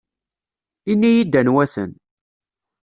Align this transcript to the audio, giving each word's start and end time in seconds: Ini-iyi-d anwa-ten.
Ini-iyi-d 0.91 1.33
anwa-ten. 1.39 1.91